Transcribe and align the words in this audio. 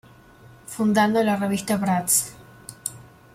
Fundando 0.65 1.21
la 1.21 1.35
Revista 1.35 1.77
Bratz. 1.77 2.33